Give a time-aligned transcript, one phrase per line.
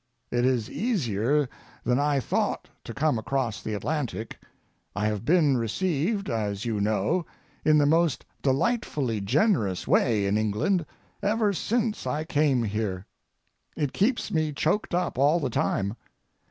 [0.31, 1.47] It is easier
[1.83, 4.39] than I thought to come across the Atlantic.
[4.95, 7.23] I have been received, as you know,
[7.63, 10.87] in the most delightfully generous way in England
[11.21, 13.05] ever since I came here.
[13.77, 15.95] It keeps me choked up all the time.